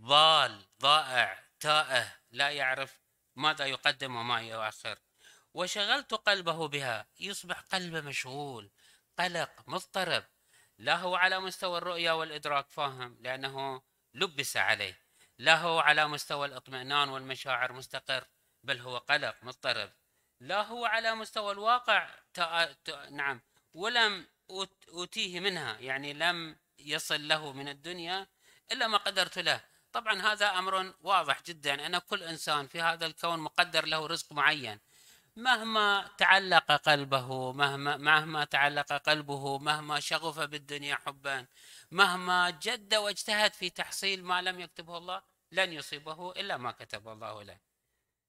ضال 0.00 0.64
ضائع 0.80 1.44
تائه 1.60 2.16
لا 2.30 2.50
يعرف 2.50 3.00
ماذا 3.36 3.66
يقدم 3.66 4.16
وما 4.16 4.40
يؤخر. 4.40 4.98
وشغلت 5.54 6.14
قلبه 6.14 6.68
بها. 6.68 7.06
يصبح 7.20 7.60
قلبه 7.60 8.00
مشغول 8.00 8.70
قلق 9.18 9.50
مضطرب. 9.66 10.24
لا 10.78 10.96
هو 10.96 11.16
على 11.16 11.40
مستوى 11.40 11.78
الرؤية 11.78 12.12
والإدراك 12.12 12.70
فاهم 12.70 13.18
لأنه 13.20 13.82
لبس 14.14 14.56
عليه. 14.56 15.03
لا 15.38 15.56
هو 15.56 15.78
على 15.78 16.08
مستوى 16.08 16.46
الاطمئنان 16.46 17.08
والمشاعر 17.08 17.72
مستقر 17.72 18.24
بل 18.62 18.78
هو 18.78 18.98
قلق 18.98 19.36
مضطرب. 19.42 19.92
لا 20.40 20.62
هو 20.62 20.84
على 20.84 21.14
مستوى 21.14 21.52
الواقع 21.52 22.10
نعم 23.10 23.40
ولم 23.74 24.26
أوتيه 24.88 25.40
منها 25.40 25.78
يعني 25.78 26.12
لم 26.12 26.56
يصل 26.78 27.28
له 27.28 27.52
من 27.52 27.68
الدنيا 27.68 28.26
إلا 28.72 28.86
ما 28.86 28.98
قدرت 28.98 29.38
له. 29.38 29.60
طبعا 29.92 30.22
هذا 30.22 30.46
أمر 30.46 30.94
واضح 31.00 31.42
جدا 31.42 31.86
أن 31.86 31.98
كل 31.98 32.22
إنسان 32.22 32.66
في 32.66 32.80
هذا 32.80 33.06
الكون 33.06 33.38
مقدر 33.38 33.86
له 33.86 34.06
رزق 34.06 34.32
معين. 34.32 34.80
مهما 35.36 36.10
تعلق 36.18 36.72
قلبه 36.72 37.52
مهما 37.52 37.96
مهما 37.96 38.44
تعلق 38.44 38.92
قلبه 38.92 39.58
مهما 39.58 40.00
شغف 40.00 40.40
بالدنيا 40.40 40.94
حبا 40.94 41.46
مهما 41.94 42.50
جد 42.50 42.94
واجتهد 42.94 43.52
في 43.52 43.70
تحصيل 43.70 44.24
ما 44.24 44.42
لم 44.42 44.60
يكتبه 44.60 44.98
الله 44.98 45.22
لن 45.52 45.72
يصيبه 45.72 46.32
إلا 46.32 46.56
ما 46.56 46.70
كتب 46.70 47.08
الله 47.08 47.42
له. 47.42 47.58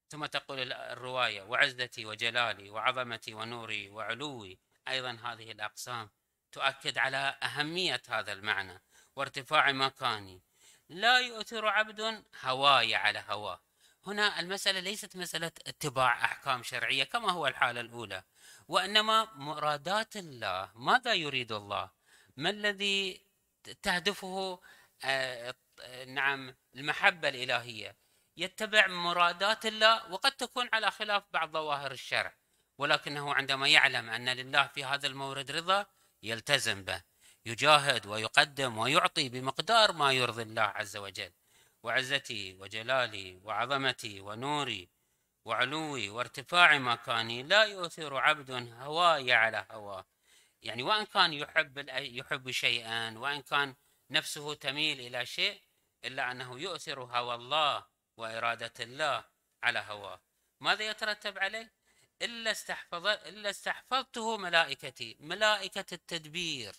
ثم 0.10 0.25
تقول 0.25 0.73
الرواية 0.73 1.41
وعزتي 1.41 2.06
وجلالي 2.06 2.69
وعظمتي 2.69 3.34
ونوري 3.34 3.89
وعلوي. 3.89 4.60
أيضا 4.88 5.17
هذه 5.23 5.51
الأقسام 5.51 6.10
تؤكد 6.51 6.97
على 6.97 7.38
أهمية 7.43 8.01
هذا 8.08 8.34
المعنى 8.34 8.82
وارتفاع 9.15 9.71
مكاني. 9.71 10.41
لا 10.89 11.19
يؤثر 11.19 11.67
عبد 11.67 12.23
هواي 12.43 12.95
على 12.95 13.23
هواه. 13.30 13.62
هنا 14.08 14.39
المسألة 14.39 14.80
ليست 14.80 15.15
مسألة 15.15 15.51
اتباع 15.67 16.25
أحكام 16.25 16.63
شرعية 16.63 17.04
كما 17.04 17.32
هو 17.32 17.47
الحالة 17.47 17.82
الأولى 17.82 18.23
وإنما 18.67 19.34
مرادات 19.36 20.17
الله. 20.17 20.71
ماذا 20.75 21.13
يريد 21.13 21.51
الله؟ 21.51 21.89
ما 22.38 22.49
الذي 22.49 23.25
تهدفه 23.69 24.60
آه، 25.04 25.56
نعم 26.08 26.56
المحبة 26.75 27.30
الإلهية. 27.30 27.97
يتبع 28.38 28.88
مرادات 28.88 29.65
الله 29.65 30.12
وقد 30.12 30.32
تكون 30.32 30.69
على 30.73 30.91
خلاف 30.91 31.23
بعض 31.34 31.51
ظواهر 31.51 31.91
الشرع. 31.91 32.36
ولكنه 32.78 33.34
عندما 33.34 33.67
يعلم 33.67 34.10
أن 34.10 34.30
لله 34.30 34.67
في 34.67 34.84
هذا 34.84 35.08
المورد 35.08 35.51
رضا 35.51 35.86
يلتزم 36.23 36.84
به. 36.84 37.04
يجاهد 37.45 38.06
ويقدم 38.06 38.78
ويعطي 38.78 39.30
بمقدار 39.30 39.91
ما 39.91 40.12
يرضي 40.12 40.41
الله 40.41 40.62
عز 40.62 40.97
وجل. 40.97 41.32
وعزتي 41.84 42.54
وجلالي 42.54 43.39
وعظمتي 43.43 44.21
ونوري 44.21 44.89
وعلوي 45.45 46.10
وارتفاع 46.10 46.78
مكاني 46.78 47.43
لا 47.43 47.63
يؤثر 47.63 48.17
عبد 48.17 48.51
هواي 48.80 49.34
على 49.34 49.65
هواه. 49.71 50.06
يعني 50.65 50.84
وإن 50.84 51.06
كان 51.06 51.34
يحب 51.34 51.89
يحب 51.89 52.51
شيئا 52.51 53.17
وإن 53.17 53.41
كان 53.41 53.75
نفسه 54.10 54.54
تميل 54.54 54.99
إلى 54.99 55.25
شيء 55.25 55.62
إلا 56.06 56.32
أنه 56.32 56.60
يؤثر 56.60 57.04
هوى 57.04 57.36
الله 57.36 57.86
وإرادة 58.17 58.73
الله 58.80 59.25
على 59.63 59.80
هواه. 59.80 60.21
ماذا 60.60 60.89
يترتب 60.89 61.38
عليه؟ 61.38 61.73
إلا 62.21 62.51
استحفظ 62.51 63.08
إلا 63.08 63.49
استحفظته 63.49 64.38
ملائكتي 64.38 65.17
ملائكة 65.19 65.86
التدبير 65.93 66.75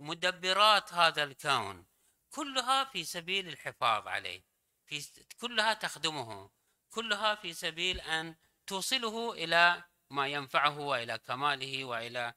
مدبرات 0.00 0.94
هذا 0.94 1.24
الكون 1.24 1.86
كلها 2.30 2.84
في 2.84 3.04
سبيل 3.04 3.48
الحفاظ 3.48 4.08
عليه 4.08 4.44
في 4.86 5.02
كلها 5.40 5.74
تخدمه 5.74 6.50
كلها 6.90 7.34
في 7.34 7.52
سبيل 7.54 8.00
أن 8.00 8.36
توصله 8.66 9.32
إلى 9.32 9.84
ما 10.10 10.28
ينفعه 10.28 10.78
وإلى 10.78 11.18
كماله 11.18 11.84
وإلى 11.84 12.18
آه، 12.28 12.34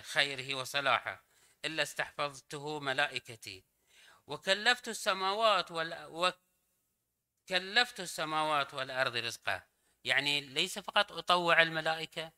خيره 0.00 0.54
وصلاحه 0.54 1.24
إلا 1.64 1.82
استحفظته 1.82 2.80
ملائكتي. 2.80 3.64
وكلفت 4.26 4.88
السماوات 4.88 5.70
وال... 5.70 6.34
وكلفت 7.50 8.00
السماوات 8.00 8.74
والأرض 8.74 9.16
رزقه 9.16 9.66
يعني 10.04 10.40
ليس 10.40 10.78
فقط 10.78 11.12
أطوع 11.12 11.62
الملائكة 11.62 12.32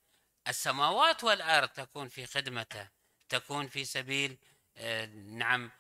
السماوات 0.49 1.25
والأرض 1.25 1.69
تكون 1.69 2.09
في 2.09 2.27
خدمته 2.27 2.89
تكون 3.29 3.69
في 3.69 3.85
سبيل 3.85 4.39
نعم 5.15 5.71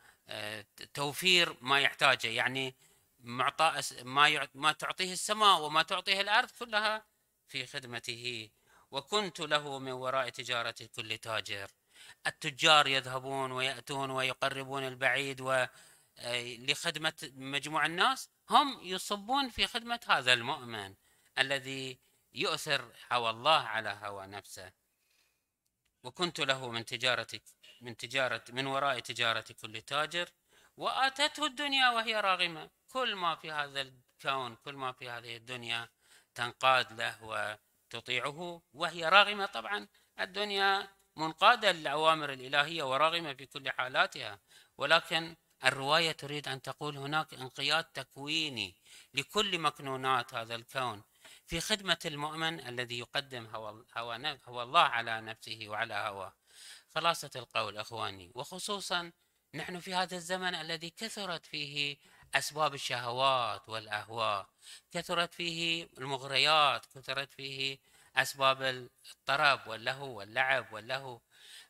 توفير 0.95 1.57
ما 1.61 1.81
يحتاجه. 1.81 2.29
يعني 2.29 2.75
معطاء 3.21 3.83
ما 4.03 4.49
ما 4.55 4.73
تعطيه 4.73 5.13
السماء 5.13 5.61
وما 5.61 5.83
تعطيه 5.83 6.21
الأرض 6.21 6.51
كلها 6.51 7.07
في 7.49 7.67
خدمته. 7.67 8.51
وكنت 8.91 9.41
له 9.41 9.79
من 9.79 9.93
وراء 9.93 10.29
تجارة 10.29 10.75
كل 10.97 11.19
تاجر. 11.19 11.71
التجار 12.27 12.87
يذهبون 12.87 13.53
ويأتون 13.53 14.11
ويقربون 14.11 14.87
البعيد 14.87 15.41
و 15.41 15.67
آه، 16.21 16.57
لخدمة 16.57 17.31
مجموع 17.35 17.87
الناس. 17.87 18.31
هم 18.51 18.81
يصبون 18.83 19.49
في 19.49 19.67
خدمة 19.67 20.01
هذا 20.09 20.33
المؤمن 20.33 20.95
الذي 21.39 21.99
يؤثر 22.33 22.93
هوى 23.13 23.31
الله 23.31 23.61
على 23.61 23.99
هوى 24.03 24.27
نفسه. 24.27 24.73
وكنت 26.05 26.41
له 26.41 26.71
من 26.71 26.85
تجارة 26.85 27.41
من 27.81 27.97
تجارة 27.97 28.45
من 28.49 28.67
وراء 28.67 28.99
تجارة 29.01 29.45
كل 29.63 29.81
تاجر. 29.83 30.29
وآتته 30.77 31.47
الدنيا 31.47 31.91
وهي 31.91 32.21
راغمة. 32.21 32.71
كل 32.89 33.15
ما 33.15 33.35
في 33.37 33.51
هذا 33.53 33.81
الكون 33.81 34.57
كل 34.57 34.75
ما 34.75 34.93
في 34.93 35.11
هذه 35.11 35.37
الدنيا 35.37 35.89
تنقاد 36.35 36.93
له 36.93 37.59
وتطيعه 37.95 38.63
وهي 38.73 39.09
راغمة. 39.09 39.47
طبعا 39.47 39.89
الدنيا 40.21 40.89
منقادة 41.17 41.73
للأوامر 41.73 42.33
الإلهية 42.33 42.83
وراغمة 42.83 43.35
في 43.35 43.47
كل 43.47 43.71
حالاتها 43.71 44.41
ولكن 44.79 45.37
الرواية 45.65 46.13
تريد 46.13 46.49
أن 46.49 46.63
تقول 46.63 46.97
هناك 46.97 47.35
انقياد 47.35 47.85
تكويني 47.85 48.77
لكل 49.15 49.59
مكنونات 49.59 50.35
هذا 50.35 50.55
الكون 50.55 51.03
في 51.47 51.61
خدمة 51.61 51.99
المؤمن 52.05 52.67
الذي 52.67 52.99
يقدم 52.99 53.47
هو, 53.47 53.85
هو, 53.97 54.37
هو 54.49 54.63
الله 54.63 54.81
على 54.81 55.21
نفسه 55.21 55.61
وعلى 55.67 55.95
هواه. 55.95 56.35
خلاصة 56.95 57.31
القول 57.37 57.79
أخواني 57.79 58.33
وخصوصا 58.35 59.13
نحن 59.55 59.81
في 59.81 59.95
هذا 59.95 60.17
الزمن 60.17 60.55
الذي 60.55 60.91
كثرت 60.91 61.47
فيه 61.47 61.97
أسباب 62.35 62.75
الشهوات 62.75 63.69
والأهواء. 63.69 64.47
كثرت 64.93 65.35
فيه 65.35 65.89
المغريات 65.99 66.87
كثرت 66.95 67.33
فيه 67.33 67.79
أسباب 68.17 68.63
الطرب 68.63 69.67
واللهو 69.67 70.19
واللعب 70.19 70.73
واللهو. 70.73 71.21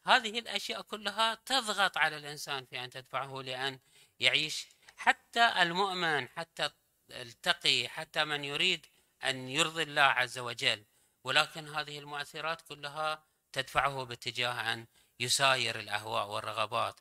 هذه 0.07 0.39
الأشياء 0.39 0.83
كلها 0.83 1.35
تضغط 1.35 1.99
على 1.99 2.17
الإنسان 2.17 2.67
في 2.67 2.85
أن 2.85 2.91
تدفعه 2.91 3.43
لأن 3.43 3.79
يعيش. 4.21 4.67
حتى 4.97 5.63
المؤمن 5.63 6.29
حتى 6.29 6.71
التقي 7.11 7.89
حتى 7.89 8.25
من 8.25 8.45
يريد 8.45 8.87
أن 9.25 9.49
يرضي 9.49 9.83
الله 9.83 10.03
عز 10.03 10.39
وجل. 10.39 10.85
ولكن 11.25 11.69
هذه 11.69 11.99
المؤثرات 11.99 12.61
كلها 12.61 13.23
تدفعه 13.53 14.05
باتجاه 14.05 14.73
أن 14.73 14.87
يساير 15.21 15.81
الأهواء 15.81 16.29
والرغبات. 16.29 17.01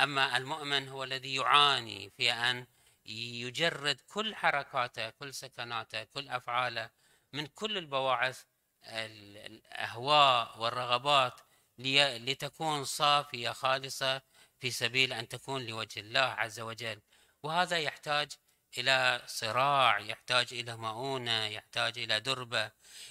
أما 0.00 0.36
المؤمن 0.36 0.88
هو 0.88 1.04
الذي 1.04 1.34
يعاني 1.34 2.10
في 2.16 2.32
أن 2.32 2.66
يجرد 3.06 4.00
كل 4.00 4.34
حركاته 4.34 5.10
كل 5.10 5.34
سكناته 5.34 6.04
كل 6.04 6.28
أفعاله 6.28 6.90
من 7.32 7.46
كل 7.46 7.78
البواعث 7.78 8.42
الأهواء 8.86 10.60
والرغبات 10.60 11.40
لتكون 11.78 12.84
صافية 12.84 13.50
خالصة 13.50 14.22
في 14.58 14.70
سبيل 14.70 15.12
أن 15.12 15.28
تكون 15.28 15.66
لوجه 15.66 16.00
الله 16.00 16.20
عز 16.20 16.60
وجل. 16.60 17.00
وهذا 17.42 17.78
يحتاج 17.78 18.32
إلى 18.78 19.22
صراع 19.26 19.98
يحتاج 19.98 20.46
إلى 20.52 20.76
مؤونة 20.76 21.46
يحتاج 21.46 21.98
إلى 21.98 22.20
دربة 22.20 22.70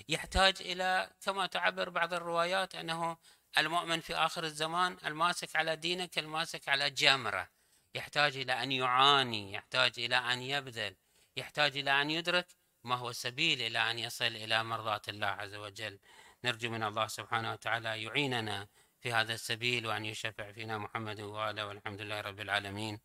يحتاج 0.09 0.55
إلى 0.61 1.11
كما 1.21 1.47
تعبر 1.47 1.89
بعض 1.89 2.13
الروايات 2.13 2.75
أنه 2.75 3.17
المؤمن 3.57 3.99
في 3.99 4.15
آخر 4.15 4.43
الزمان 4.43 4.97
الماسك 5.05 5.55
على 5.55 5.75
دينه 5.75 6.05
كالماسك 6.05 6.69
على 6.69 6.89
جمرة. 6.89 7.49
يحتاج 7.95 8.37
إلى 8.37 8.63
أن 8.63 8.71
يعاني 8.71 9.53
يحتاج 9.53 9.93
إلى 9.97 10.15
أن 10.15 10.41
يبذل 10.41 10.95
يحتاج 11.37 11.77
إلى 11.77 12.01
أن 12.01 12.11
يدرك 12.11 12.47
ما 12.83 12.95
هو 12.95 13.09
السبيل 13.09 13.61
إلى 13.61 13.91
أن 13.91 13.99
يصل 13.99 14.25
إلى 14.25 14.63
مرضاة 14.63 15.01
الله 15.07 15.27
عز 15.27 15.55
وجل. 15.55 15.99
نرجو 16.43 16.69
من 16.69 16.83
الله 16.83 17.07
سبحانه 17.07 17.51
وتعالى 17.51 18.03
يعيننا 18.03 18.67
في 18.99 19.13
هذا 19.13 19.33
السبيل 19.33 19.87
وأن 19.87 20.05
يشفع 20.05 20.51
فينا 20.51 20.77
محمد 20.77 21.21
وآله 21.21 21.67
والحمد 21.67 22.01
لله 22.01 22.21
رب 22.21 22.39
العالمين. 22.39 22.99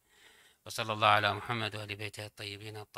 وصلى 0.67 0.93
الله 0.93 1.09
على 1.09 1.35
محمد 1.35 1.77
وآل 1.77 1.97
بيته 1.97 2.27
الطيبين 2.27 2.77
الطاهرين. 2.77 2.97